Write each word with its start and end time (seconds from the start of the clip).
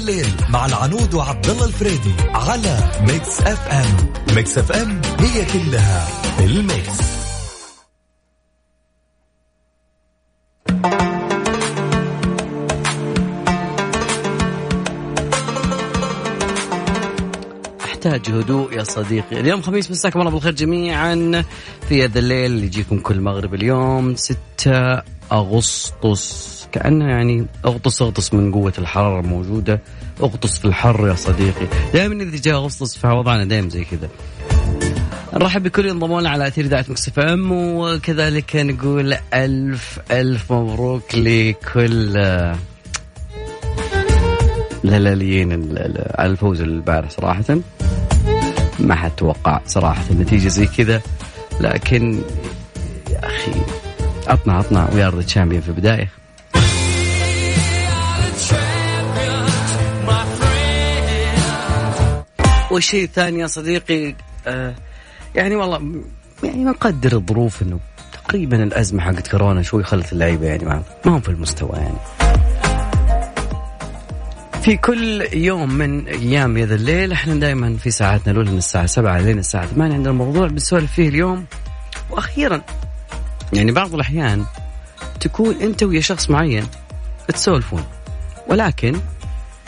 الليل 0.00 0.34
مع 0.50 0.66
العنود 0.66 1.14
وعبد 1.14 1.46
الله 1.50 1.64
الفريدي 1.64 2.14
على 2.34 2.78
ميكس 3.00 3.40
اف 3.40 3.68
ام 3.68 4.12
ميكس 4.36 4.58
اف 4.58 4.72
ام 4.72 5.00
هي 5.18 5.44
كلها 5.44 6.08
ال 6.40 6.52
mix. 6.52 7.00
أحتاج 17.84 18.30
هدوء 18.30 18.72
يا 18.72 18.82
صديقي. 18.82 19.40
اليوم 19.40 19.62
خميس 19.62 19.90
مساكم 19.90 20.20
الله 20.20 20.30
بالخير 20.30 20.52
جميعا 20.52 21.44
في 21.88 22.04
هذا 22.04 22.18
الليل 22.18 22.50
اللي 22.50 22.66
يجيكم 22.66 22.98
كل 22.98 23.20
مغرب 23.20 23.54
اليوم 23.54 24.16
6 24.16 25.02
أغسطس. 25.32 26.59
كأنه 26.72 27.08
يعني 27.08 27.46
اغطس 27.64 28.02
اغطس 28.02 28.34
من 28.34 28.52
قوة 28.52 28.72
الحرارة 28.78 29.20
الموجودة. 29.20 29.80
اغطس 30.20 30.58
في 30.58 30.64
الحر 30.64 31.08
يا 31.08 31.14
صديقي. 31.14 31.66
دائما 31.94 32.22
إذا 32.22 32.36
جاء 32.36 32.54
اغسطس 32.54 32.98
فوضعنا 32.98 33.44
دائما 33.44 33.68
زي 33.68 33.84
كذا. 33.84 34.08
نرحب 35.34 35.62
بكل 35.62 35.86
ينضمون 35.86 36.26
على 36.26 36.46
أثير 36.46 36.64
إذاعة 36.64 36.84
مكس 36.88 37.18
إم 37.18 37.52
وكذلك 37.52 38.56
نقول 38.56 39.16
ألف 39.34 39.98
ألف 40.10 40.52
مبروك 40.52 41.14
لكل 41.14 42.16
الهلاليين 44.84 45.52
على 46.18 46.30
الفوز 46.30 46.60
البارح 46.60 47.10
صراحة. 47.10 47.58
ما 48.78 48.94
حد 48.94 49.10
توقع 49.10 49.60
صراحة 49.66 50.04
النتيجه 50.10 50.48
زي 50.48 50.66
كذا. 50.66 51.00
لكن 51.60 52.20
يا 53.10 53.26
أخي 53.26 53.52
عطنا 54.26 54.52
عطنا 54.52 54.90
we 54.94 55.02
are 55.02 55.22
champion 55.22 55.62
في 55.62 55.68
البداية. 55.68 56.08
والشيء 62.70 63.04
الثاني 63.04 63.40
يا 63.40 63.46
صديقي 63.46 64.14
آه 64.46 64.74
يعني 65.34 65.56
والله 65.56 66.02
يعني 66.42 66.64
نقدر 66.64 67.12
الظروف 67.12 67.62
إنه 67.62 67.80
تقريبا 68.12 68.62
الأزمة 68.62 69.02
حقت 69.02 69.28
كورونا 69.28 69.62
شوي 69.62 69.82
خلت 69.82 70.12
اللعيبة 70.12 70.46
يعني 70.46 70.64
ما 70.64 70.82
هم 71.04 71.20
في 71.20 71.28
المستوى 71.28 71.76
يعني. 71.76 71.98
في 74.62 74.76
كل 74.76 75.26
يوم 75.32 75.74
من 75.74 76.06
أيام 76.06 76.56
يا 76.56 76.61
ذا 76.61 76.72
الليل 76.72 77.12
إحنا 77.12 77.34
دائما 77.34 77.76
في 77.76 77.90
ساعاتنا 77.90 78.32
الأولى 78.32 78.50
من 78.50 78.58
الساعة 78.58 78.86
7 78.86 79.18
لين 79.20 79.38
الساعة 79.38 79.66
8 79.66 79.94
عندنا 79.94 80.12
موضوع 80.12 80.46
بنسولف 80.46 80.92
فيه 80.92 81.08
اليوم 81.08 81.46
وأخيرا 82.10 82.62
يعني 83.52 83.72
بعض 83.72 83.94
الأحيان 83.94 84.44
تكون 85.20 85.54
أنت 85.60 85.82
ويا 85.82 86.00
شخص 86.00 86.30
معين 86.30 86.66
تسولفون 87.28 87.84
ولكن 88.48 88.96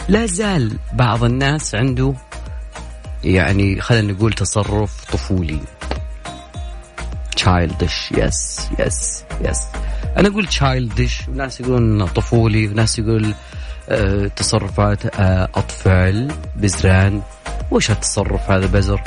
لا 0.08 0.26
زال 0.26 0.78
بعض 0.92 1.24
الناس 1.24 1.74
عنده 1.74 2.14
يعني 3.24 3.80
خلينا 3.80 4.12
نقول 4.12 4.32
تصرف 4.32 5.04
طفولي. 5.12 5.60
Childish. 7.40 8.18
yes 8.18 8.68
yes 8.78 9.24
yes 9.44 9.60
أنا 10.16 10.28
أقول 10.28 10.48
childish. 10.48 11.28
وناس 11.28 11.60
يقولون 11.60 12.06
طفولي 12.06 12.68
وناس 12.68 12.98
يقول 12.98 13.34
أه 13.88 14.26
تصرفات 14.26 15.06
أه 15.06 15.48
أطفال 15.54 16.32
بزران. 16.56 17.22
وش 17.70 17.90
هالتصرف 17.90 18.50
هذا 18.50 18.66
بزر؟ 18.66 19.02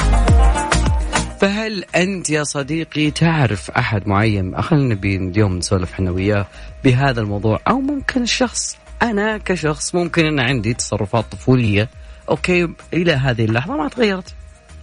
فهل 1.41 1.85
أنت 1.95 2.29
يا 2.29 2.43
صديقي 2.43 3.11
تعرف 3.11 3.71
أحد 3.71 4.07
معين؟ 4.07 4.61
خلينا 4.61 4.93
نبي 4.93 5.15
اليوم 5.15 5.57
نسولف 5.57 5.93
إحنا 5.93 6.11
وياه 6.11 6.45
بهذا 6.83 7.21
الموضوع. 7.21 7.59
أو 7.67 7.79
ممكن 7.79 8.21
الشخص 8.21 8.77
أنا 9.01 9.37
كشخص 9.37 9.95
ممكن 9.95 10.25
إن 10.25 10.39
عندي 10.39 10.73
تصرفات 10.73 11.25
طفولية. 11.31 11.89
أوكي 12.29 12.69
إلى 12.93 13.13
هذه 13.13 13.45
اللحظة 13.45 13.77
ما 13.77 13.87
تغيرت. 13.87 14.33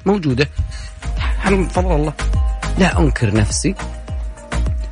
موجودة. 0.07 0.49
فضل 1.71 1.93
الله. 1.95 2.13
لا 2.79 2.99
أنكر 2.99 3.35
نفسي. 3.35 3.75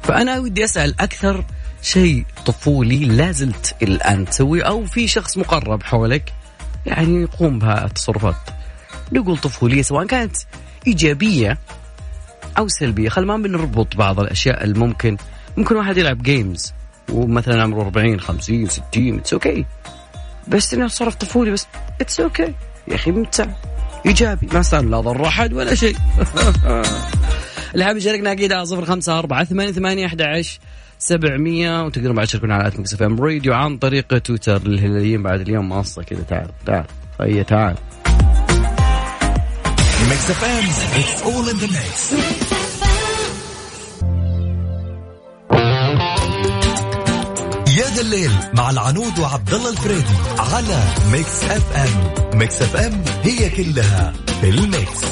فأنا 0.03 0.38
ودي 0.38 0.65
أسأل 0.65 1.00
أكثر 1.00 1.44
شيء 1.83 2.25
طفولي 2.47 3.05
لا 3.05 3.33
زلت 3.33 3.77
الآن 3.83 4.25
تسويه 4.25 4.62
أو 4.62 4.84
في 4.84 5.09
شخص 5.09 5.39
مقرب 5.39 5.83
حولك؟ 5.83 6.33
يعني 6.87 7.22
يقوم 7.22 7.59
بها 7.59 7.84
التصرفات 7.84 8.37
نقول 9.12 9.39
طفولية 9.39 9.83
سواء 9.83 10.06
كانت 10.06 10.37
إيجابية 10.87 11.59
أو 12.59 12.69
سلبية. 12.69 13.09
خل 13.09 13.27
ما 13.27 13.37
بنربط 13.37 13.97
بعض 13.97 14.21
الأشياء 14.21 14.65
الممكن. 14.65 15.16
ممكن 15.56 15.77
واحد 15.77 15.97
يلعب 15.97 16.22
games 16.23 16.73
ومثلا 17.12 17.62
عمره 17.62 17.83
40 17.83 18.21
50 18.21 18.66
60 18.69 19.19
it's 19.19 19.33
okay 19.33 19.67
بس 20.50 20.75
إنه 20.75 20.88
تصرف 20.89 21.15
طفولي 21.15 21.50
بس 21.50 21.66
it's 22.01 22.21
okay 22.21 22.47
okay. 22.47 22.50
يا 22.88 22.94
أخي 22.94 23.11
ممتع. 23.11 23.47
إيجابي. 24.06 24.49
ما 24.53 24.62
صار 24.62 24.84
لا 24.84 25.00
ضر 25.00 25.27
أحد 25.27 25.53
ولا 25.53 25.75
شيء. 25.75 25.97
اللي 27.75 27.84
حاب 27.84 27.97
يشاركنا 27.97 28.33
أكيد 28.33 28.53
على 28.53 28.66
صفر 28.66 28.84
خمسة 28.84 29.19
أربعة 29.19 29.44
ثمانية 29.44 29.72
ثمانية 29.72 30.06
أحد 30.06 30.22
عشر 30.22 30.59
سبعمية. 30.99 31.84
وتقدرون 31.84 32.16
بعد 32.16 32.27
تشاركونا 32.27 32.55
على 32.55 32.66
آت 32.67 32.76
ميكس 32.76 32.95
اف 32.94 33.03
ام 33.03 33.21
راديو 33.21 33.55
عن 33.55 33.78
طريق 33.78 34.19
تويتر 34.19 34.69
للهلاليين. 34.69 35.22
بعد 35.22 35.41
اليوم 35.41 35.69
مقصة 35.69 36.03
كذا. 36.03 36.22
تعال 36.22 36.49
تعال 36.66 36.84
هيا 37.21 37.43
تعال. 37.43 37.75
ميكس 40.09 40.31
اف 40.31 40.44
ام 40.44 41.00
it's 41.01 41.23
all 41.23 41.51
in 41.51 41.56
the 41.56 41.67
mix 41.67 42.59
الليل 48.00 48.31
مع 48.55 48.71
العنود 48.71 49.19
وعبد 49.19 49.55
الله 49.55 49.71
الفريدي 49.71 50.15
على 50.38 50.83
ميكس 51.12 51.44
اف 51.44 51.77
ام 51.77 52.38
ميكس 52.38 52.62
اف 52.62 52.77
ام 52.77 53.03
هي 53.22 53.50
كلها 53.50 54.12
في 54.41 54.49
ال 54.51 54.61
mix. 54.61 55.05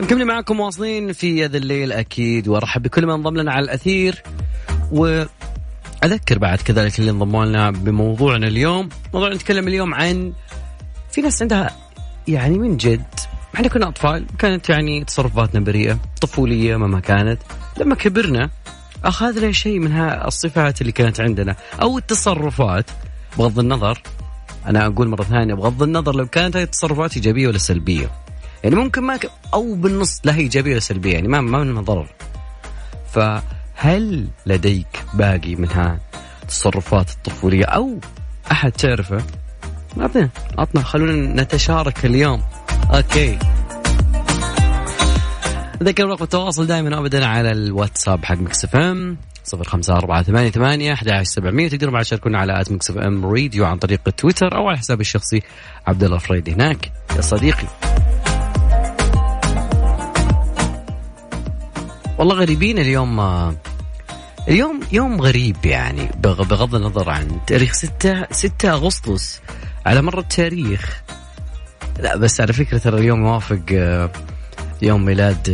مكملين 0.00 0.26
معكم 0.26 0.60
واصلين 0.60 1.12
في 1.12 1.44
هذا 1.44 1.56
الليل 1.56 1.92
أكيد 1.92 2.48
وأرحب 2.48 2.82
بكل 2.82 3.06
من 3.06 3.12
انضم 3.12 3.36
لنا 3.36 3.52
على 3.52 3.64
الأثير 3.64 4.22
وأذكر 4.92 6.38
بعد 6.38 6.58
كذلك 6.58 6.98
اللي 6.98 7.10
انضموا 7.10 7.44
لنا 7.44 7.70
بموضوعنا 7.70 8.46
اليوم. 8.46 8.88
موضوع 9.14 9.28
نتكلم 9.28 9.68
اليوم 9.68 9.94
عن 9.94 10.32
في 11.12 11.20
ناس 11.20 11.42
عندها 11.42 11.76
يعني 12.28 12.58
من 12.58 12.76
جد 12.76 13.04
إحنا 13.54 13.68
كنا 13.68 13.88
أطفال 13.88 14.26
كانت 14.38 14.68
يعني 14.68 15.04
تصرفاتنا 15.04 15.60
بريئة 15.60 15.98
طفولية 16.20 16.76
مهما 16.76 17.00
كانت. 17.00 17.38
لما 17.76 17.94
كبرنا 17.94 18.50
أخذنا 19.04 19.52
شيء 19.52 19.78
من 19.78 19.92
الصفات 20.00 20.80
اللي 20.80 20.92
كانت 20.92 21.20
عندنا 21.20 21.56
أو 21.82 21.98
التصرفات 21.98 22.90
بغض 23.38 23.58
النظر 23.58 24.02
أنا 24.66 24.86
أقول 24.86 25.08
مرة 25.08 25.22
ثانية 25.22 25.54
بغض 25.54 25.82
النظر 25.82 26.14
لو 26.16 26.26
كانت 26.26 26.56
هذه 26.56 26.62
التصرفات 26.62 27.16
إيجابية 27.16 27.48
ولا 27.48 27.58
سلبية. 27.58 28.10
يعني 28.64 28.76
ممكن 28.76 29.02
ما 29.02 29.16
ك... 29.16 29.30
أو 29.54 29.74
بالنص 29.74 30.20
لا 30.24 30.34
هي 30.34 30.40
إيجابية 30.40 30.70
ولا 30.70 30.80
سلبية 30.80 31.12
يعني 31.14 31.28
ما 31.28 31.40
ما 31.40 31.64
منها 31.64 31.82
ضرر. 31.82 32.08
فهل 33.12 34.28
لديك 34.46 35.04
باقي 35.14 35.54
من 35.54 36.00
هالتصرفات 36.42 37.10
الطفولية؟ 37.10 37.64
أو 37.64 37.98
أحد 38.52 38.72
تعرفه؟ 38.72 39.22
اعطنا 40.00 40.28
أعطنا 40.58 40.82
خلونا 40.82 41.42
نتشارك 41.42 42.06
اليوم. 42.06 42.42
okay. 42.94 43.38
ذكر 45.82 46.06
رقم 46.06 46.24
التواصل 46.24 46.66
دائما 46.66 46.98
ابدا 46.98 47.26
على 47.26 47.50
الواتساب 47.50 48.24
حق 48.24 48.36
Mix 48.36 48.64
FM. 48.64 49.16
صفر 49.44 49.64
خمسة 49.64 49.94
أربعة 49.94 50.22
ثمانية 50.22 50.50
ثمانية 50.50 50.92
أحد 50.92 51.22
سبعمية. 51.22 51.68
تقدرون 51.68 51.92
بعد 51.92 52.04
تشاركونا 52.04 52.38
على 52.38 52.60
at 52.60 52.72
Mix 52.72 52.90
FM 52.90 53.26
Radio 53.26 53.64
عن 53.64 53.78
طريق 53.78 54.00
تويتر 54.16 54.56
أو 54.56 54.68
على 54.68 54.78
حسابي 54.78 55.00
الشخصي 55.00 55.42
عبد 55.86 56.04
الله 56.04 56.18
فريدي. 56.18 56.52
هناك 56.52 56.92
يا 57.16 57.20
صديقي. 57.20 57.66
والله 62.18 62.34
غريبين 62.34 62.78
اليوم 62.78 63.20
اليوم 64.48 64.80
يوم 64.92 65.20
غريب 65.20 65.56
يعني 65.64 66.10
بغض 66.22 66.74
النظر 66.74 67.10
عن 67.10 67.40
تاريخ 67.46 67.72
6 67.72 68.26
6 68.30 68.72
أغسطس 68.72 69.40
على 69.86 70.02
مر 70.02 70.18
التاريخ. 70.18 71.02
لا 72.00 72.16
بس 72.16 72.40
على 72.40 72.52
فكرة 72.52 72.78
ترى 72.78 73.00
اليوم 73.00 73.20
يوافق 73.20 73.60
يوم 74.82 75.04
ميلاد 75.04 75.48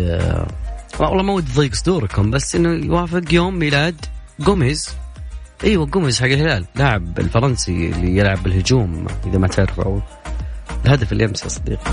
والله 0.99 1.23
ما 1.23 1.33
ودي 1.33 1.53
ضيق 1.53 1.75
صدوركم 1.75 2.31
بس 2.31 2.57
إنه 2.57 2.87
يوافق 2.87 3.23
يوم 3.33 3.55
ميلاد 3.55 4.07
جوميز. 4.41 4.89
إيوه 5.65 5.87
جوميز 5.87 6.21
حق 6.21 6.27
الهلال 6.27 6.65
لاعب 6.75 7.19
الفرنسي 7.19 7.89
اللي 7.89 8.17
يلعب 8.17 8.43
بالهجوم 8.43 9.07
إذا 9.27 9.39
ما 9.39 9.49
تعرفوا 9.49 10.01
الهدف 10.85 11.13
اللي 11.13 11.25
امس 11.25 11.43
يا 11.43 11.49
صديقي. 11.49 11.93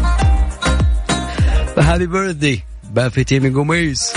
فهابي 1.75 2.07
بيرثدي 2.07 2.63
بافي 2.83 3.23
تيمي 3.23 3.49
جوميز 3.49 4.13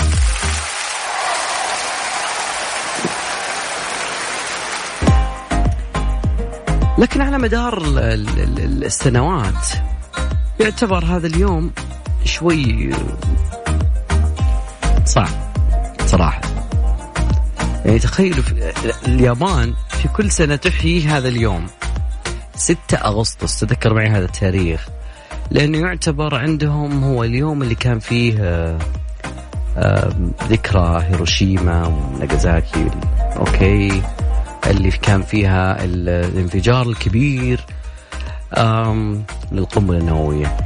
لكن 6.97 7.21
على 7.21 7.37
مدار 7.37 7.83
السنوات 8.85 9.69
يعتبر 10.59 11.05
هذا 11.05 11.27
اليوم 11.27 11.71
شوي 12.25 12.89
صعب 15.05 15.29
صراحة. 16.05 16.41
يعني 17.85 17.99
تخيلوا 17.99 18.43
في 18.43 18.73
اليابان 19.07 19.73
في 19.89 20.07
كل 20.07 20.31
سنة 20.31 20.55
تحيي 20.55 21.07
هذا 21.07 21.27
اليوم. 21.27 21.67
6 22.55 22.97
أغسطس 22.97 23.59
تذكر 23.59 23.93
معي 23.93 24.07
هذا 24.07 24.25
التاريخ. 24.25 24.87
لأنه 25.51 25.77
يعتبر 25.77 26.35
عندهم 26.35 27.03
هو 27.03 27.23
اليوم 27.23 27.61
اللي 27.61 27.75
كان 27.75 27.99
فيه 27.99 28.77
ذكرى 30.43 31.03
هيروشيما 31.03 31.87
وناغازاكي 31.87 32.87
أوكي 33.35 34.01
اللي 34.67 34.91
كان 34.91 35.21
فيها 35.21 35.83
الانفجار 35.83 36.89
الكبير 36.89 37.65
للقنبلة 39.51 39.97
النووية. 39.97 40.57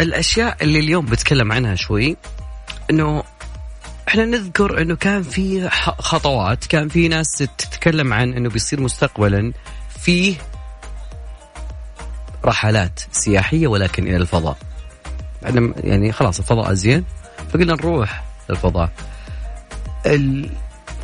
الأشياء 0.00 0.56
اللي 0.62 0.78
اليوم 0.78 1.06
بتكلم 1.06 1.52
عنها 1.52 1.74
شوي 1.74 2.16
إنه 2.90 3.22
إحنا 4.08 4.24
نذكر 4.24 4.82
إنه 4.82 4.96
كان 4.96 5.22
في 5.22 5.68
خطوات 5.98 6.66
كان 6.66 6.88
في 6.88 7.08
ناس 7.08 7.28
تتكلم 7.58 8.12
عن 8.12 8.32
إنه 8.32 8.48
بيصير 8.50 8.80
مستقبلا 8.80 9.52
فيه 9.98 10.36
رحلات 12.44 13.00
سياحية 13.12 13.66
ولكن 13.66 14.06
إلى 14.06 14.16
الفضاء. 14.16 14.56
يعني 15.76 16.12
خلاص 16.12 16.38
الفضاء 16.38 16.72
ازين 16.72 17.04
فقلنا 17.52 17.74
نروح 17.74 18.24
للفضاء 18.50 18.90
ال... 20.06 20.50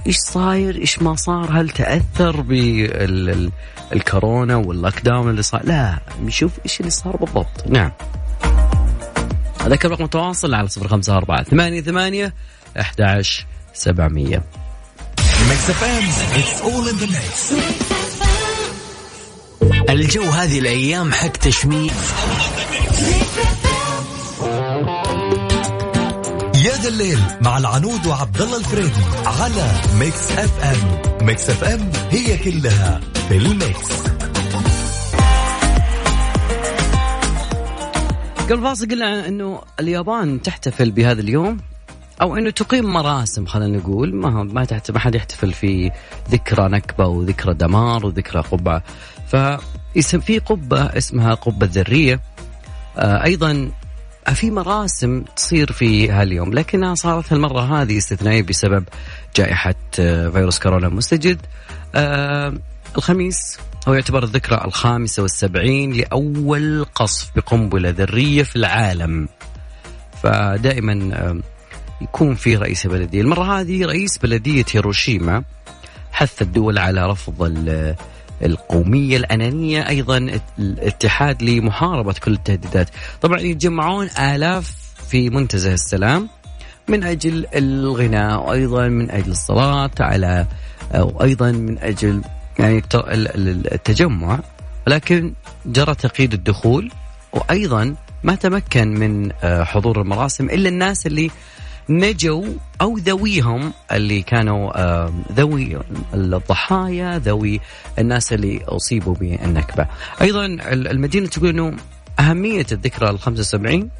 إيش 0.06 0.16
صاير؟ 0.18 0.76
إيش 0.76 1.02
ما 1.02 1.16
صار؟ 1.16 1.60
هل 1.60 1.68
تأثر 1.70 2.40
بالكورونا 3.90 4.56
واللوك 4.56 5.00
داون 5.00 5.30
اللي 5.30 5.42
صار؟ 5.42 5.64
لا 5.64 5.98
نشوف 6.22 6.52
إيش 6.64 6.80
اللي 6.80 6.90
صار 6.90 7.16
بالضبط. 7.16 7.66
نعم. 7.68 7.92
أذكر 9.66 9.90
رقم 9.90 10.04
التواصل 10.04 10.54
على 10.54 10.68
صفر 10.68 10.88
خمسة 10.88 11.16
أربعة 11.16 11.42
ثمانية 11.42 11.80
ثمانية 11.80 12.34
أحد 12.80 13.22
سبعمية. 13.74 14.42
الجو 19.88 20.22
هذه 20.22 20.58
الأيام 20.58 21.12
حق 21.12 21.28
تشميع 21.28 21.92
يا 26.54 26.76
ذا 26.82 26.88
الليل 26.88 27.20
مع 27.40 27.58
العنود 27.58 28.06
وعبد 28.06 28.40
الله 28.40 28.56
الفريدي 28.56 29.04
على 29.26 29.72
Mix 29.94 30.30
FM 30.30 31.00
Mix 31.26 31.50
FM 31.50 31.90
هي 32.10 32.36
كلها 32.38 33.00
في 33.28 33.36
ال 33.36 33.50
Mix. 33.50 34.05
قبل 38.50 38.62
فاصل 38.62 38.88
قلنا 38.88 39.28
إنه 39.28 39.62
اليابان 39.80 40.42
تحتفل 40.42 40.90
بهذا 40.90 41.20
اليوم 41.20 41.58
أو 42.22 42.36
إنه 42.36 42.50
تقيم 42.50 42.84
مراسم 42.84 43.46
خلينا 43.46 43.78
نقول. 43.78 44.14
ما 44.14 44.30
ما 44.42 44.64
تحت 44.64 44.90
ما 44.90 44.98
حد 44.98 45.14
يحتفل 45.14 45.52
في 45.52 45.90
ذكرى 46.30 46.68
نكبة 46.68 47.06
وذكرى 47.06 47.54
دمار 47.54 48.06
وذكرى 48.06 48.42
قبعة. 48.42 48.82
فيسم 49.26 50.20
في 50.20 50.38
قبة 50.38 50.82
اسمها 50.82 51.34
قبة 51.34 51.68
ذريه 51.72 52.20
آه 52.96 53.24
أيضا 53.24 53.70
في 54.34 54.50
مراسم 54.50 55.24
تصير 55.36 55.72
في 55.72 56.10
هاليوم 56.10 56.52
لكنها 56.52 56.94
صارت 56.94 57.32
هالمرة 57.32 57.82
هذه 57.82 57.98
استثنائية 57.98 58.42
بسبب 58.42 58.84
جائحة 59.36 59.74
آه 60.00 60.28
فيروس 60.28 60.58
كورونا 60.58 60.86
المستجد 60.86 61.38
آه 61.94 62.54
الخميس 62.96 63.58
هو 63.88 63.94
يعتبر 63.94 64.22
الذكرى 64.22 64.64
الخامسة 64.64 65.22
والسبعين 65.22 65.92
لأول 65.92 66.86
قصف 66.94 67.30
بقنبلة 67.36 67.90
ذرية 67.90 68.42
في 68.42 68.56
العالم. 68.56 69.28
فدائما 70.22 71.40
يكون 72.00 72.34
في 72.34 72.56
رئيس 72.56 72.86
بلدية. 72.86 73.20
المرة 73.20 73.60
هذه 73.60 73.84
رئيس 73.84 74.18
بلدية 74.18 74.64
هيروشيما 74.72 75.44
حث 76.12 76.42
الدول 76.42 76.78
على 76.78 77.06
رفض 77.06 77.52
القومية 78.42 79.16
الأنانية 79.16 79.88
أيضا 79.88 80.40
الاتحاد 80.58 81.42
لمحاربة 81.42 82.12
كل 82.12 82.32
التهديدات. 82.32 82.88
طبعا 83.22 83.40
يتجمعون 83.40 84.08
آلاف 84.18 84.74
في 85.08 85.30
منتزه 85.30 85.72
السلام 85.72 86.28
من 86.88 87.04
أجل 87.04 87.46
الغناء 87.54 88.48
وأيضا 88.48 88.88
من 88.88 89.10
أجل 89.10 89.30
الصلاة 89.30 89.90
على 90.00 90.46
وأيضا 90.94 91.50
من 91.50 91.78
أجل 91.78 92.22
يعني 92.58 92.82
التجمع 93.72 94.40
ولكن 94.86 95.32
جرى 95.66 95.94
تقييد 95.94 96.32
الدخول 96.32 96.90
وأيضا 97.32 97.94
ما 98.22 98.34
تمكن 98.34 98.88
من 98.88 99.32
آه، 99.42 99.64
حضور 99.64 100.00
المراسم 100.00 100.50
إلا 100.50 100.68
الناس 100.68 101.06
اللي 101.06 101.30
نجوا 101.88 102.44
أو 102.80 102.96
ذويهم 102.96 103.72
اللي 103.92 104.22
كانوا 104.22 104.80
آه، 104.80 105.12
ذوي 105.32 105.78
الضحايا 106.14 107.18
ذوي 107.18 107.60
الناس 107.98 108.32
اللي 108.32 108.60
أصيبوا 108.64 109.14
بالنكبة. 109.14 109.86
أيضا 110.20 110.46
المدينة 110.72 111.26
تقول 111.26 111.48
إنه 111.48 111.76
أهمية 112.18 112.66
الذكرى 112.72 113.10
ال 113.10 113.18
75 113.18 113.90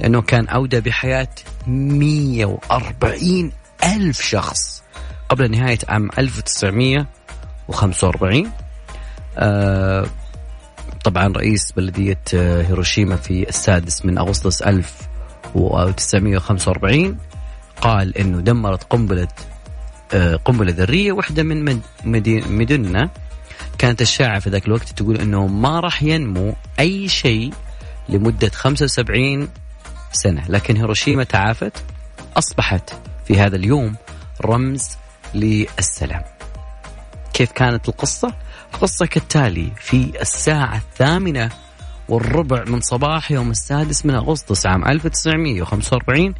لأنه 0.00 0.22
كان 0.22 0.48
اودى 0.48 0.80
بحياة 0.80 1.28
140 1.66 3.52
ألف 3.84 4.20
شخص 4.20 4.82
قبل 5.28 5.50
نهاية 5.50 5.78
عام 5.88 6.10
1900 6.18 7.06
و45 7.72 8.46
آه 9.38 10.06
طبعا 11.04 11.28
رئيس 11.28 11.72
بلدية 11.72 12.20
آه، 12.34 12.62
هيروشيما 12.62 13.16
في 13.16 13.48
السادس 13.48 14.04
من 14.04 14.18
أغسطس 14.18 14.62
1945 14.62 17.18
قال 17.80 18.18
أنه 18.18 18.40
دمرت 18.40 18.84
قنبلة 18.84 19.28
آه 20.14 20.36
قنبلة 20.36 20.72
ذرية 20.72 21.12
واحدة 21.12 21.42
من 21.42 21.80
مدننا 22.04 23.10
كانت 23.78 24.02
الشائعة 24.02 24.38
في 24.38 24.50
ذاك 24.50 24.66
الوقت 24.66 24.88
تقول 24.88 25.20
أنه 25.20 25.46
ما 25.46 25.80
راح 25.80 26.02
ينمو 26.02 26.54
أي 26.80 27.08
شيء 27.08 27.52
لمدة 28.08 28.48
75 28.48 29.48
سنة. 30.12 30.44
لكن 30.48 30.76
هيروشيما 30.76 31.24
تعافت 31.24 31.84
أصبحت 32.36 32.94
في 33.24 33.40
هذا 33.40 33.56
اليوم 33.56 33.96
رمز 34.44 34.88
للسلام. 35.34 36.22
كيف 37.32 37.52
كانت 37.52 37.88
القصة؟ 37.88 38.34
القصة 38.74 39.06
كالتالي 39.06 39.72
في 39.76 40.12
الساعة 40.20 40.76
الثامنة 40.76 41.50
والربع 42.08 42.64
من 42.66 42.80
صباح 42.80 43.30
يوم 43.30 43.50
السادس 43.50 44.06
من 44.06 44.14
أغسطس 44.14 44.66
عام 44.66 44.84
1945 44.84 46.34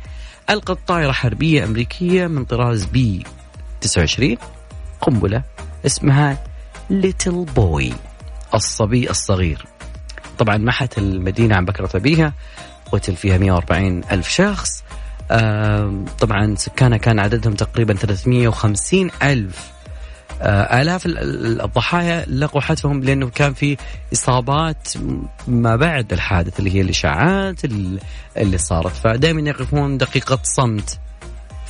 ألقت 0.50 0.78
طائرة 0.86 1.12
حربية 1.12 1.64
أمريكية 1.64 2.26
من 2.26 2.44
طراز 2.44 2.84
بي 2.84 3.24
29 3.80 4.36
قنبلة 5.00 5.42
اسمها 5.86 6.44
ليتل 6.90 7.44
بوي 7.56 7.92
الصبي 8.54 9.10
الصغير 9.10 9.66
طبعا 10.38 10.56
محت 10.56 10.98
المدينة 10.98 11.56
عن 11.56 11.64
بكرة 11.64 11.90
أبيها 11.94 12.32
قتل 12.92 13.16
فيها 13.16 13.38
140 13.38 14.04
ألف 14.12 14.28
شخص 14.28 14.84
طبعا 16.20 16.54
سكانها 16.56 16.98
كان 16.98 17.18
عددهم 17.18 17.54
تقريبا 17.54 17.94
350 17.94 19.10
ألف 19.22 19.72
آلاف 20.42 21.02
الضحايا 21.06 22.26
لقوا 22.26 22.60
حتفهم 22.60 23.02
لأنه 23.02 23.28
كان 23.28 23.54
في 23.54 23.76
إصابات 24.12 24.88
ما 25.48 25.76
بعد 25.76 26.12
الحادث 26.12 26.58
اللي 26.58 26.74
هي 26.74 26.80
الإشاعات 26.80 27.64
اللي 28.36 28.58
صارت. 28.58 28.92
فدائما 28.92 29.50
يقفون 29.50 29.98
دقيقة 29.98 30.38
صمت 30.42 30.98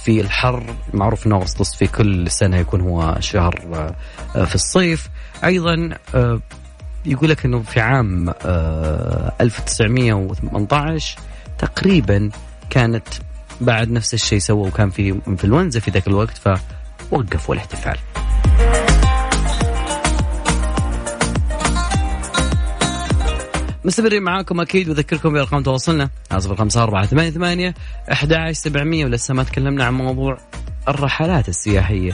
في 0.04 0.20
الحر. 0.20 0.64
معروف 0.94 1.26
أنه 1.26 1.36
أغسطس 1.36 1.74
في 1.74 1.86
كل 1.86 2.30
سنة 2.30 2.56
يكون 2.56 2.80
هو 2.80 3.16
شهر 3.20 3.60
آه، 4.36 4.44
في 4.44 4.54
الصيف. 4.54 5.08
أيضا 5.44 5.90
آه، 6.14 6.40
يقول 7.06 7.30
لك 7.30 7.44
أنه 7.44 7.62
في 7.62 7.80
عام 7.80 8.34
1918 9.40 11.18
تقريبا 11.58 12.30
كانت 12.70 13.08
بعد 13.60 13.90
نفس 13.90 14.14
الشيء 14.14 14.38
سووا 14.38 14.66
وكان 14.66 14.90
في 14.90 15.20
إنفلونزا 15.28 15.80
في 15.80 15.90
ذاك 15.90 16.06
الوقت 16.06 16.38
فوقفوا 17.10 17.54
الاحتفال. 17.54 17.98
مستمرين 23.84 24.22
معاكم 24.22 24.60
أكيد 24.60 24.88
وأذكركم 24.88 25.32
بأرقام 25.32 25.62
تواصلنا. 25.62 26.10
صفر 26.38 26.56
خمسة 26.56 26.82
أربعة 26.82 27.06
ثمانية 27.06 27.30
ثمانية 27.30 27.74
أحد 28.12 28.52
سبعمية 28.52 29.04
ولسه 29.04 29.34
ما 29.34 29.42
تكلمنا 29.42 29.84
عن 29.84 29.94
موضوع 29.94 30.38
الرحلات 30.88 31.48
السياحية. 31.48 32.12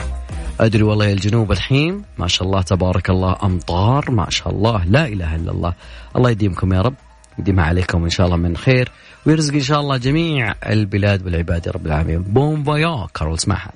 أدري 0.59 0.83
والله 0.83 1.13
الجنوب 1.13 1.51
الحين 1.51 2.03
ما 2.17 2.27
شاء 2.27 2.47
الله 2.47 2.61
تبارك 2.61 3.09
الله 3.09 3.35
أمطار 3.43 4.11
ما 4.11 4.29
شاء 4.29 4.49
الله 4.49 4.83
لا 4.85 5.07
إله 5.07 5.35
إلا 5.35 5.51
الله. 5.51 5.73
الله 6.15 6.29
يديمكم 6.29 6.73
يا 6.73 6.81
رب 6.81 6.95
يديمها 7.39 7.65
عليكم 7.65 8.03
إن 8.03 8.09
شاء 8.09 8.25
الله 8.25 8.37
من 8.37 8.57
خير 8.57 8.91
ويرزق 9.25 9.53
إن 9.53 9.61
شاء 9.61 9.79
الله 9.79 9.97
جميع 9.97 10.55
البلاد 10.65 11.25
والعباد 11.25 11.67
يا 11.67 11.71
رب 11.71 11.85
العالمين. 11.85 12.21
بوم 12.21 12.63
فايا 12.63 13.07
كارول 13.13 13.33
اسمعها. 13.33 13.71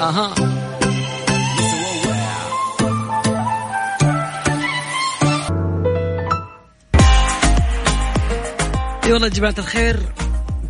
أها. 0.00 0.34
اي 9.06 9.12
والله 9.12 9.28
جماعة 9.28 9.54
الخير 9.58 10.00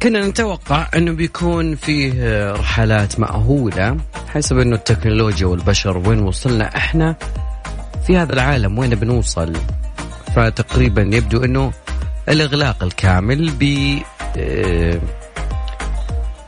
كنا 0.02 0.26
نتوقع 0.26 0.88
إنه 0.97 1.12
بيكون 1.12 1.75
فيه 1.75 2.52
رحلات 2.52 3.21
مأهولة 3.21 3.97
حسب 4.28 4.59
إنه 4.59 4.76
التكنولوجيا 4.76 5.47
والبشر 5.47 5.99
وين 5.99 6.23
وصلنا 6.23 6.76
إحنا 6.76 7.16
في 8.07 8.16
هذا 8.16 8.33
العالم 8.33 8.78
وين 8.78 8.95
بنوصل؟ 8.95 9.52
فتقريبا 10.35 11.02
يبدو 11.02 11.45
إنه 11.45 11.73
الإغلاق 12.28 12.85
الكامل 12.85 13.50
ب 13.61 13.99
آه، 14.37 15.00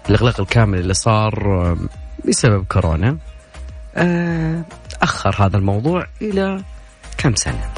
الإغلاق 0.08 0.40
الكامل 0.40 0.78
اللي 0.78 0.94
صار 0.94 1.62
آه، 1.62 1.76
بسبب 2.28 2.64
كورونا 2.64 3.16
آه، 3.96 4.62
أخر 5.02 5.46
هذا 5.46 5.56
الموضوع 5.56 6.06
إلى 6.22 6.62
كم 7.18 7.34
سنة؟ 7.34 7.70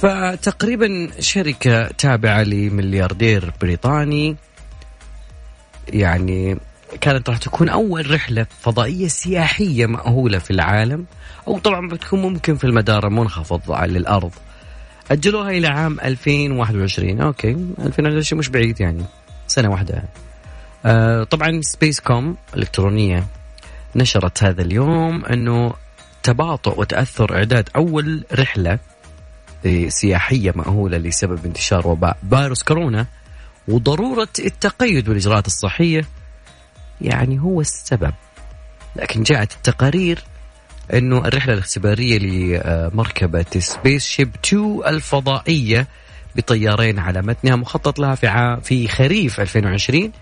فتقريبا 0.00 1.10
شركة 1.18 1.88
تابعة 1.88 2.42
لملياردير 2.42 3.52
بريطاني. 3.60 4.36
يعني 5.88 6.56
كانت 7.00 7.30
راح 7.30 7.38
تكون 7.38 7.68
أول 7.68 8.10
رحلة 8.10 8.46
فضائية 8.60 9.08
سياحية 9.08 9.86
مأهولة 9.86 10.38
في 10.38 10.50
العالم. 10.50 11.06
أو 11.48 11.58
طبعا 11.58 11.88
بتكون 11.88 12.22
ممكن 12.22 12.56
في 12.56 12.64
المدار 12.64 13.06
المنخفض 13.06 13.72
للأرض 13.82 14.32
أجلوها 15.10 15.50
إلى 15.50 15.66
عام 15.68 16.00
2021 16.00 17.20
أوكي 17.20 17.50
2021 17.78 18.38
مش 18.38 18.48
بعيد 18.48 18.80
يعني 18.80 19.04
سنة 19.46 19.70
واحدة. 19.70 20.02
آه 20.84 21.24
طبعا 21.24 21.60
Space 21.62 22.00
com 22.00 22.36
الإلكترونية 22.54 23.26
نشرت 23.96 24.44
هذا 24.44 24.62
اليوم 24.62 25.24
أنه 25.24 25.72
تباطؤ 26.22 26.80
وتأثر 26.80 27.36
إعداد 27.36 27.68
أول 27.76 28.24
رحلة 28.34 28.78
سياحية 29.88 30.52
مأهولة 30.56 30.98
لسبب 30.98 31.46
انتشار 31.46 31.88
وباء 31.88 32.16
فيروس 32.30 32.62
كورونا 32.62 33.06
وضرورة 33.68 34.28
التقيد 34.38 35.08
بالإجراءات 35.08 35.46
الصحية. 35.46 36.04
يعني 37.00 37.40
هو 37.40 37.60
السبب. 37.60 38.12
لكن 38.96 39.22
جاءت 39.22 39.52
التقارير 39.52 40.22
إنه 40.94 41.18
الرحلة 41.18 41.54
الاختبارية 41.54 42.18
لمركبة 42.18 43.44
SpaceShip 43.58 44.30
2 44.44 44.80
الفضائية 44.86 45.86
بطيارين 46.36 46.98
على 46.98 47.22
متنها 47.22 47.56
مخطط 47.56 47.98
لها 47.98 48.14
في 48.14 48.58
في 48.62 48.88
خريف 48.88 49.40
2020 49.40 50.12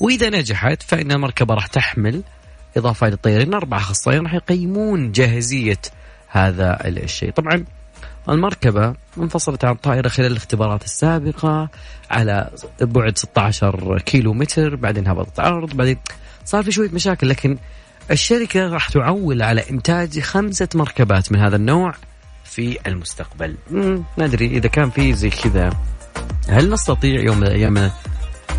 وإذا 0.00 0.30
نجحت 0.30 0.82
فإن 0.82 1.12
المركبة 1.12 1.54
راح 1.54 1.66
تحمل 1.66 2.22
إضافة 2.76 3.08
للطيارين 3.08 3.54
أربع 3.54 3.76
أخصائيين 3.76 4.22
راح 4.22 4.34
يقيمون 4.34 5.12
جاهزية 5.12 5.80
هذا 6.28 6.88
الشيء. 6.88 7.30
طبعا 7.30 7.64
المركبة 8.28 8.94
انفصلت 9.18 9.64
عن 9.64 9.72
الطائرة 9.72 10.08
خلال 10.08 10.32
الاختبارات 10.32 10.84
السابقة 10.84 11.68
على 12.10 12.50
بعد 12.80 13.18
16 13.18 13.98
كيلو 13.98 14.32
متر 14.32 14.76
بعدين 14.76 15.08
هبطت 15.08 15.40
عرض 15.40 15.74
بعدين 15.74 15.96
صار 16.44 16.62
في 16.62 16.72
شوية 16.72 16.90
مشاكل 16.90 17.28
لكن 17.28 17.58
الشركة 18.10 18.68
راح 18.68 18.88
تعول 18.88 19.42
على 19.42 19.70
إنتاج 19.70 20.20
خمسة 20.20 20.68
مركبات 20.74 21.32
من 21.32 21.38
هذا 21.38 21.56
النوع 21.56 21.94
في 22.44 22.78
المستقبل. 22.86 23.56
ندري 24.18 24.46
إذا 24.46 24.68
كان 24.68 24.90
في 24.90 25.12
زي 25.12 25.30
كذا. 25.30 25.70
هل 26.48 26.70
نستطيع 26.70 27.20
يوم 27.20 27.36
من 27.36 27.46
الأيام 27.46 27.90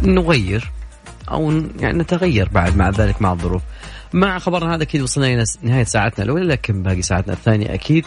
نغير 0.04 0.72
أو 1.32 1.52
يعني 1.80 1.98
نتغير 1.98 2.50
بعد 2.50 2.78
مع 2.78 2.90
ذلك 2.90 3.22
مع 3.22 3.32
الظروف؟ 3.32 3.62
مع 4.14 4.40
خبرنا 4.40 4.76
هذا 4.76 4.84
أكيد 4.84 5.02
وصلنا 5.02 5.28
إلى 5.28 5.44
نهاية 5.62 5.84
ساعتنا 5.84 6.26
الأولى 6.26 6.46
لكن 6.46 6.84
باقي 6.84 7.02
ساعتنا 7.02 7.34
الثانية 7.34 7.74
أكيد 7.74 8.06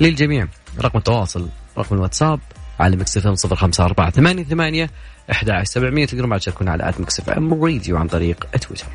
للجميع. 0.00 0.48
رقم 0.80 0.98
التواصل 0.98 1.48
رقم 1.78 1.96
الواتساب 1.96 2.40
على 2.80 2.96
Mix 2.96 3.16
FM 3.16 3.34
صفر 3.34 3.56
خمسة 3.56 3.84
أربعة 3.84 4.10
ثمانية 4.10 4.44
ثمانية 4.44 4.90
أحد 5.30 5.50
عشر 5.50 5.64
سبعمية 5.64 6.06
تقدرون 6.06 6.30
بعد 6.30 6.40
تشاركونا 6.40 6.70
على 6.70 6.88
at 6.88 7.00
Mix 7.00 7.20
FM 7.20 7.64
Radio 7.64 7.96
عن 7.96 8.08
طريق 8.08 8.46
تويتر. 8.60 8.86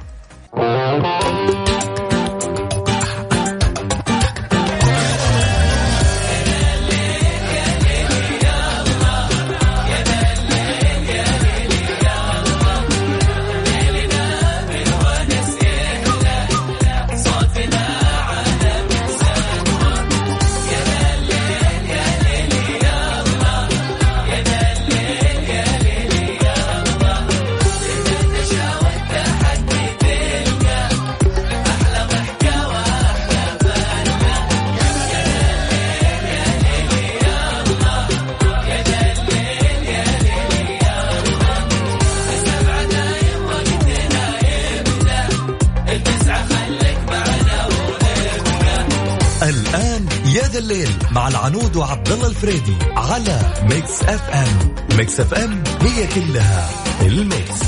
وعبد 51.78 52.12
الله 52.12 52.28
الفريدي 52.28 52.76
على 52.96 53.54
Mix 53.70 54.04
FM. 54.04 54.76
Mix 54.98 55.20
FM 55.20 55.64
هي 55.82 56.08
كلها 56.08 56.70
ال 57.02 57.14
Mix. 57.14 57.62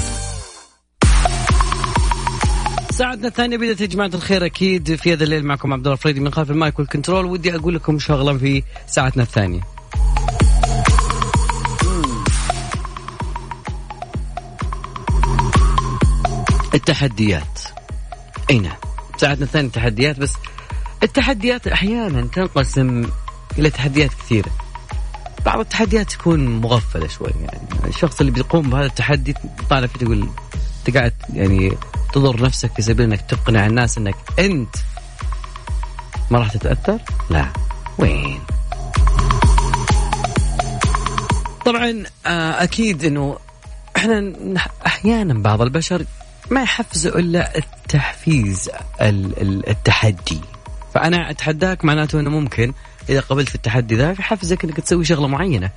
ساعتنا 2.92 3.28
الثانية 3.28 3.58
بدأت 3.58 3.82
يا 3.82 3.86
جماعة 3.86 4.08
الخير 4.14 4.46
أكيد 4.46 4.96
في 4.96 5.14
هذا 5.14 5.24
الليل 5.24 5.46
معكم 5.46 5.74
عبد 5.74 5.86
الله 5.86 5.94
الفريدي 5.94 6.20
من 6.20 6.34
خلف 6.34 6.52
ال 6.52 6.59
mic 6.59 6.80
وال 6.80 6.89
control. 6.89 7.26
ودي 7.26 7.56
أقول 7.56 7.76
لكم 7.76 8.00
شغلة 8.00 8.38
في 8.38 8.64
ساعتنا 8.88 9.24
الثانية. 9.24 9.62
التحديات. 16.74 17.62
اي 18.50 18.60
نعم 18.60 18.78
ساعتنا 19.18 19.46
الثانية 19.46 19.70
تحديات 19.70 20.20
بس 20.20 20.34
التحديات 21.04 21.68
أحيانا 21.68 22.22
تنقسم 22.22 23.06
إلى 23.60 23.70
تحديات 23.70 24.10
كثيرة 24.14 24.52
بعض 25.46 25.60
التحديات 25.60 26.12
تكون 26.12 26.62
مغفلة 26.62 27.08
شوي 27.08 27.32
يعني 27.42 27.68
الشخص 27.88 28.20
اللي 28.20 28.32
بيقوم 28.32 28.70
بهذا 28.70 28.86
التحدي 28.86 29.34
طالع 29.70 29.88
فيه 29.88 30.00
تقول 30.00 30.30
أنت 30.88 30.98
قاعد 30.98 31.14
يعني 31.34 31.78
تضر 32.14 32.42
نفسك 32.42 32.72
في 32.76 32.82
سبيل 32.82 33.06
إنك 33.06 33.22
تقنع 33.22 33.66
الناس 33.66 33.98
إنك 33.98 34.16
أنت 34.40 34.76
ما 36.32 36.40
راح 36.40 36.54
تتأثر؟ 36.54 37.00
لا 37.30 37.46
وين؟ 37.98 38.40
طبعا 41.66 42.04
آه، 42.26 42.64
أكيد 42.64 43.06
إنه 43.06 43.38
إحنا 43.98 44.34
أحيانا 44.86 45.34
بعض 45.34 45.62
البشر 45.62 46.06
ما 46.52 46.62
يحفزوا 46.62 47.20
إلا 47.20 47.58
التحفيز 47.58 48.70
التحدي 49.02 50.42
فأنا 50.94 51.30
أتحداك 51.30 51.86
معناته 51.86 52.20
إنه 52.20 52.30
ممكن 52.30 52.74
إذا 53.10 53.20
قبلت 53.20 53.56
التحدي 53.56 53.96
ذا 53.96 54.12
يحفزك 54.12 54.64
إنك 54.64 54.80
تسوي 54.80 55.06
شغلة 55.06 55.28
معينة. 55.28 55.70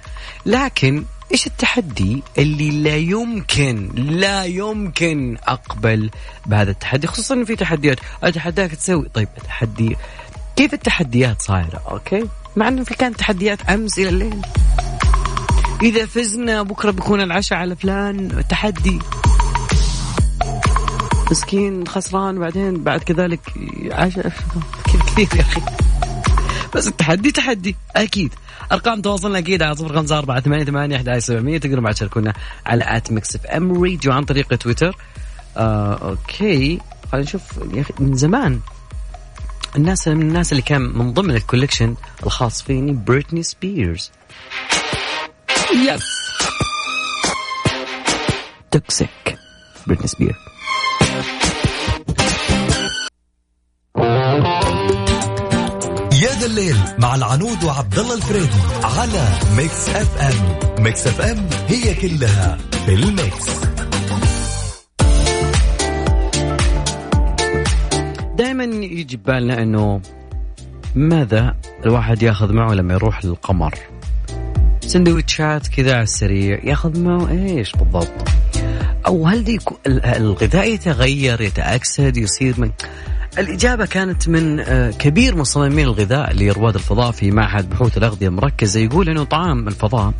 لكن 0.46 1.04
إيش 1.32 1.46
التحدي 1.46 2.22
اللي 2.38 2.70
لا 2.70 2.96
يمكن 2.96 3.90
لا 3.94 4.44
يمكن 4.44 5.36
أقبل 5.44 6.10
بهذا 6.46 6.70
التحدي؟ 6.70 7.06
خصوصا 7.06 7.34
إن 7.34 7.44
في 7.44 7.56
تحديات. 7.56 7.98
أتحداك 8.22 8.70
تسوي؟ 8.70 9.08
طيب 9.14 9.28
التحدي. 9.38 9.96
كيف 10.56 10.74
التحديات 10.74 11.42
صايرة؟ 11.42 11.82
okay؟ 11.90 12.28
مع 12.56 12.68
إنه 12.68 12.84
في 12.84 12.94
كانت 12.94 13.18
تحديات 13.18 13.70
أمس 13.70 13.98
إلى 13.98 14.08
الليل. 14.08 14.42
إذا 15.82 16.06
فزنا 16.06 16.62
بكرة 16.62 16.90
بيكون 16.90 17.20
العشاء 17.20 17.58
على 17.58 17.76
فلان 17.76 18.44
تحدي. 18.48 18.98
مسكين 21.30 21.86
خسران 21.86 22.38
بعدين 22.38 22.82
بعد 22.82 23.00
كذلك 23.00 23.40
عشاء. 23.90 24.32
كثير 25.16 25.28
يا 25.36 25.40
أخي؟ 25.40 25.81
بس 26.75 26.87
التحدي 26.87 27.33
تحدي. 27.33 27.76
أكيد. 27.97 28.35
أرقام 28.73 29.00
تواصلنا 29.00 29.38
أكيد 29.38 29.62
على 29.62 29.76
صفر 29.76 29.97
خمسة 29.97 30.19
أربعة 30.19 30.41
ثمانية 30.41 30.64
ثمانية 30.64 30.97
أحد 30.97 31.19
سبعمية. 31.19 31.59
تقدروا 31.59 31.83
بعد 31.83 31.95
تشاركونا 31.95 32.33
على 32.67 32.85
at 32.97 33.12
Mix 33.12 33.37
FM 33.37 33.82
Radio 33.82 34.12
عن 34.12 34.25
طريق 34.25 34.55
تويتر. 34.55 34.97
آه 35.57 35.95
okay. 35.94 36.80
خلينا 37.12 37.26
نشوف 37.26 37.43
يا 37.73 37.81
أخي 37.81 37.95
من 37.99 38.14
زمان 38.14 38.61
الناس 39.76 40.09
من 40.09 40.23
الناس 40.23 40.52
اللي 40.52 40.62
كان 40.62 40.81
من 40.81 41.12
ضمن 41.12 41.37
ال 41.37 41.42
collection 41.42 41.94
الخاص 42.26 42.62
فيني 42.62 42.93
بريتني 42.93 43.43
سبيرز. 43.43 44.11
yes. 45.88 46.04
Toxic. 48.71 49.38
بريتني 49.87 50.07
سبيرز. 50.07 50.51
ذا 56.29 56.47
الليل 56.47 56.76
مع 56.99 57.14
العنود 57.14 57.64
وعبد 57.64 57.99
الله 57.99 58.14
الفريدي 58.14 58.61
على 58.85 59.29
Mix 59.56 59.88
FM. 59.88 60.59
Mix 60.85 61.06
FM 61.06 61.49
هي 61.69 61.95
كلها 61.95 62.59
في 62.87 62.95
ال 62.94 63.05
Mix. 63.05 63.47
دائما 68.37 68.64
يجي 68.64 69.17
ببالنا 69.17 69.62
إنه 69.62 70.00
ماذا 70.95 71.57
الواحد 71.85 72.23
ياخذ 72.23 72.52
معه 72.52 72.75
لما 72.75 72.95
يروح 72.95 73.25
للقمر؟ 73.25 73.75
سندويتشات 74.81 75.69
كذا 75.69 75.95
على 75.95 76.02
السريع 76.02 76.61
ياخذ 76.64 77.00
معه 77.00 77.31
إيش 77.31 77.73
بالضبط؟ 77.73 78.29
أو 79.07 79.26
هل 79.26 79.59
الغذاء 79.87 80.69
يتغير 80.75 81.41
يتأكسد 81.41 82.17
يصير 82.17 82.55
من 82.61 82.71
الإجابة 83.38 83.86
كانت 83.86 84.28
من 84.28 84.60
آه، 84.60 84.90
كبير 84.90 85.36
مصممين 85.36 85.84
الغذاء 85.86 86.32
لرواد 86.34 86.74
الفضاء 86.74 87.10
في 87.10 87.30
معهد 87.30 87.70
بحوث 87.70 87.98
الأغذية 87.98 88.28
المركزة 88.28 88.80
يقول 88.80 89.08
أنه 89.08 89.24
طعام 89.24 89.68
الفضاء 89.68 90.12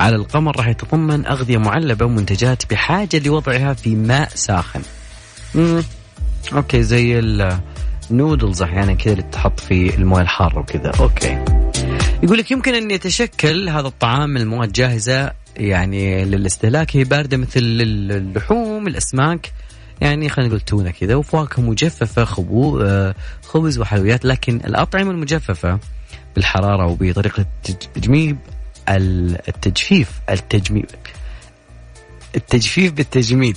على 0.00 0.16
القمر 0.16 0.56
راح 0.56 0.68
يتضمن 0.68 1.26
أغذية 1.26 1.58
معلبة 1.58 2.04
ومنتجات 2.04 2.70
بحاجة 2.70 3.18
لوضعها 3.26 3.74
في 3.74 3.94
ماء 3.94 4.28
ساخن. 4.34 4.80
مم. 5.54 5.82
okay 6.52 6.82
زي 6.82 7.18
النودلز 8.10 8.62
أحيانا 8.62 8.94
كذا 8.94 9.12
اللي 9.12 9.24
تحط 9.32 9.60
في 9.60 9.94
الموية 9.94 10.22
الحارة 10.22 10.58
وكذا 10.58 10.92
okay. 11.00 11.44
يقول 12.22 12.38
لك 12.38 12.50
يمكن 12.50 12.74
أن 12.74 12.90
يتشكل 12.90 13.68
هذا 13.68 13.86
الطعام 13.86 14.30
من 14.30 14.46
مواد 14.46 14.72
جاهزة 14.72 15.32
يعني 15.56 16.24
للاستهلاك 16.24 16.96
هي 16.96 17.04
باردة 17.04 17.36
مثل 17.36 17.60
اللحوم 17.60 18.88
الأسماك 18.88 19.52
يعني 20.00 20.28
خلينا 20.28 20.48
نقول 20.48 20.60
تونة 20.60 20.90
كذا 20.90 21.14
وفواكه 21.14 21.62
مجففة 21.62 22.24
خبو 22.24 22.80
آه، 22.82 23.14
خبز 23.42 23.78
وحلويات 23.78 24.24
لكن 24.24 24.56
الأطعمة 24.56 25.10
المجففة 25.10 25.78
بالحرارة 26.34 26.86
وبطريقة 26.86 27.46
التجميد 27.68 28.36
ال- 28.88 29.38
التجفيف 29.48 30.10
التجميد 30.30 30.90
التجفيف 32.36 32.92
بالتجميد. 32.92 33.56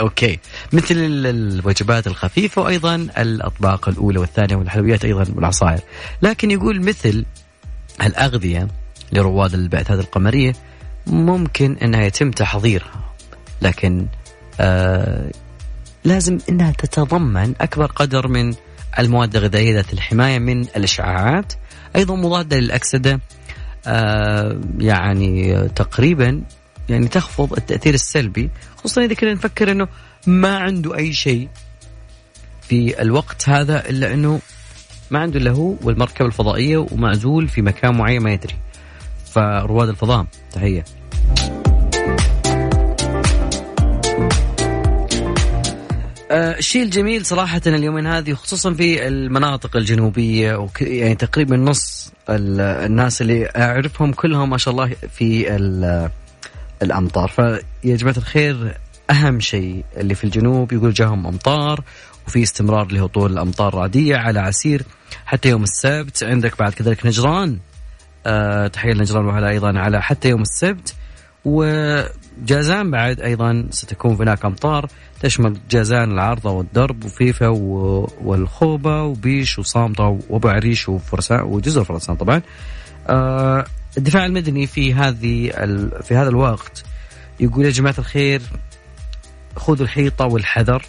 أوكي. 0.00 0.38
مثل 0.72 0.94
ال- 0.94 1.26
الوجبات 1.26 2.06
الخفيفة 2.06 2.62
وأيضا 2.62 2.94
الأطباق 3.18 3.88
الأولى 3.88 4.18
والثانية 4.18 4.56
والحلويات 4.56 5.04
أيضا 5.04 5.26
والعصائر. 5.34 5.80
لكن 6.22 6.50
يقول 6.50 6.80
مثل 6.84 7.24
الأغذية 8.02 8.68
لرواد 9.12 9.54
البعثات 9.54 9.98
القمرية 9.98 10.52
ممكن 11.06 11.76
إنها 11.82 12.02
يتم 12.02 12.30
تحضيرها 12.30 13.04
لكن 13.62 14.06
آه 14.60 15.30
لازم 16.04 16.38
إنها 16.48 16.70
تتضمن 16.70 17.54
أكبر 17.60 17.86
قدر 17.86 18.28
من 18.28 18.54
المواد 18.98 19.36
الغذائية 19.36 19.74
ذات 19.74 19.92
الحماية 19.92 20.38
من 20.38 20.60
الإشعاعات. 20.60 21.52
أيضا 21.96 22.14
مضاده 22.16 22.58
للأكسدة 22.58 23.20
آه 23.86 24.60
يعني 24.78 25.68
تقريبا 25.68 26.42
يعني 26.88 27.08
تخفض 27.08 27.52
التأثير 27.52 27.94
السلبي 27.94 28.50
خصوصا 28.76 29.04
إذا 29.04 29.14
كنا 29.14 29.32
نفكر 29.32 29.70
إنه 29.70 29.88
ما 30.26 30.58
عنده 30.58 30.96
أي 30.96 31.12
شيء 31.12 31.48
في 32.62 33.02
الوقت 33.02 33.48
هذا 33.48 33.88
إلا 33.88 34.14
إنه 34.14 34.40
ما 35.10 35.18
عنده 35.18 35.38
إلا 35.38 35.50
هو 35.50 35.74
والمركبة 35.82 36.26
الفضائية 36.26 36.78
ومعزول 36.78 37.48
في 37.48 37.62
مكان 37.62 37.96
معين 37.96 38.22
ما 38.22 38.32
يدري. 38.32 38.54
فرواد 39.32 39.88
الفضاء 39.88 40.26
تحية. 40.52 40.84
الشيء 46.30 46.82
الجميل 46.82 47.26
صراحة 47.26 47.60
اليومين 47.66 48.06
هذه 48.06 48.32
خصوصا 48.34 48.72
في 48.74 49.08
المناطق 49.08 49.76
الجنوبية 49.76 50.54
وك 50.56 50.82
يعني 50.82 51.14
تقريبا 51.14 51.56
نص 51.56 52.12
ال- 52.30 52.60
الناس 52.60 53.22
اللي 53.22 53.46
أعرفهم 53.56 54.12
كلهم 54.12 54.50
ما 54.50 54.58
شاء 54.58 54.72
الله 54.72 54.90
في 55.14 55.56
ال- 55.56 56.10
الأمطار. 56.82 57.28
فيا 57.28 57.96
جماعة 57.96 58.16
الخير 58.16 58.78
أهم 59.10 59.40
شيء 59.40 59.84
اللي 59.96 60.14
في 60.14 60.24
الجنوب 60.24 60.72
يقول 60.72 60.92
جاهم 60.92 61.26
أمطار 61.26 61.80
وفي 62.26 62.42
استمرار 62.42 62.92
لهطول 62.92 63.32
الأمطار 63.32 63.74
رعدية 63.74 64.16
على 64.16 64.40
عسير 64.40 64.82
حتى 65.26 65.48
يوم 65.48 65.62
السبت. 65.62 66.24
عندك 66.24 66.58
بعد 66.58 66.72
كذلك 66.72 67.06
نجران 67.06 67.58
آه 68.26 68.66
تحية 68.66 68.92
لنجران 68.92 69.26
وهلا 69.26 69.48
أيضا 69.48 69.78
على 69.78 70.02
حتى 70.02 70.28
يوم 70.28 70.42
السبت. 70.42 70.94
وجازان 71.44 72.90
بعد 72.90 73.20
أيضا 73.20 73.66
ستكون 73.70 74.14
هناك 74.16 74.44
أمطار. 74.44 74.88
تشمل 75.20 75.56
جازان 75.70 76.12
العارضة 76.12 76.50
والدرب 76.50 77.04
وفيفا 77.04 77.48
و- 77.48 78.10
والخوبة 78.24 79.02
وبيش 79.02 79.58
وصامتة 79.58 80.18
وأبو 80.28 80.48
عريش 80.48 80.88
وفرسان 80.88 81.40
وجزر 81.40 81.84
فرسان 81.84 82.16
طبعا. 82.16 82.42
آه 83.08 83.64
الدفاع 83.98 84.26
المدني 84.26 84.66
في 84.66 84.94
هذه 84.94 85.50
في 86.02 86.14
هذا 86.14 86.28
الوقت 86.28 86.84
يقول 87.40 87.64
يا 87.64 87.70
جماعة 87.70 87.94
الخير 87.98 88.42
خذوا 89.56 89.84
الحيطة 89.84 90.24
والحذر 90.26 90.84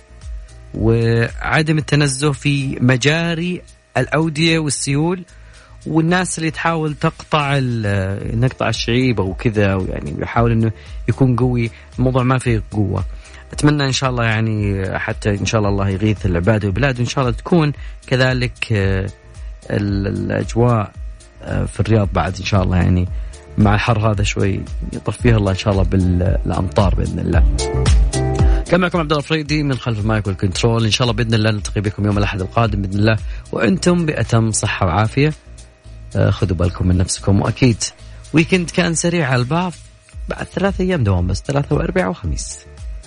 وعدم 0.73 1.77
التنزه 1.77 2.31
في 2.31 2.77
مجاري 2.81 3.61
الأودية 3.97 4.59
والسيول 4.59 5.23
والناس 5.87 6.37
اللي 6.37 6.51
تحاول 6.51 6.93
تقطع 6.95 7.59
نقطع 8.33 8.69
الشعيب 8.69 9.19
أو 9.21 9.33
كذا 9.33 9.63
يعني 9.89 10.15
يحاول 10.19 10.51
إنه 10.51 10.71
يكون 11.09 11.35
قوي 11.35 11.71
الموضوع 11.99 12.23
ما 12.23 12.37
فيه 12.37 12.63
قوة 12.71 13.03
أتمنى 13.53 13.85
إن 13.85 13.91
شاء 13.91 14.09
الله 14.09 14.23
يعني 14.23 14.83
حتى 14.99 15.29
إن 15.29 15.45
شاء 15.45 15.59
الله 15.59 15.69
الله 15.71 15.89
يغيث 15.89 16.25
العباد 16.25 16.65
والبلاد 16.65 16.97
وإن 16.99 17.05
شاء 17.07 17.23
الله 17.23 17.35
تكون 17.37 17.71
كذلك 18.07 18.73
آه، 18.73 19.09
ال- 19.69 20.07
الأجواء 20.07 20.91
آه، 21.43 21.65
في 21.65 21.79
الرياض 21.79 22.09
بعد 22.13 22.35
إن 22.39 22.45
شاء 22.45 22.63
الله 22.63 22.77
يعني 22.77 23.07
مع 23.57 23.75
الحر 23.75 24.11
هذا 24.11 24.23
شوي 24.23 24.61
يطفيها 24.93 25.37
الله 25.37 25.51
إن 25.51 25.57
شاء 25.57 25.73
الله 25.73 25.83
بالامطار 25.83 26.95
بإذن 26.95 27.19
الله. 27.19 27.43
كان 28.69 28.79
معكم 28.81 28.99
عبد 28.99 29.11
الله 29.11 29.23
الفريدي 29.23 29.63
من 29.63 29.75
خلف 29.75 29.99
ال 29.99 30.06
mic 30.06 30.27
وال 30.27 30.40
control 30.40 30.85
إن 30.85 30.91
شاء 30.91 31.05
الله 31.07 31.13
بإذن 31.17 31.33
الله 31.33 31.51
نلتقي 31.51 31.81
بكم 31.81 32.05
يوم 32.05 32.17
الأحد 32.17 32.41
القادم 32.41 32.81
بإذن 32.81 32.99
الله 32.99 33.17
وأنتم 33.51 34.05
بأتم 34.05 34.51
صحة 34.51 34.85
وعافية. 34.85 35.33
آه، 36.15 36.29
خذوا 36.29 36.57
بالكم 36.57 36.87
من 36.87 36.97
نفسكم. 36.97 37.41
وأكيد 37.41 37.83
weekend 38.33 38.69
كان 38.69 38.95
سريع 38.95 39.27
على 39.27 39.41
البعض. 39.41 39.73
بعد 40.29 40.45
ثلاث 40.45 40.81
أيام 40.81 41.03
دوام 41.03 41.27
بس 41.27 41.43
ثلاثة 41.47 41.75
واربعاء 41.75 42.09
وخميس. 42.09 42.59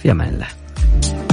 في 0.03 0.11
أمان 0.11 0.35
الله. 0.35 1.32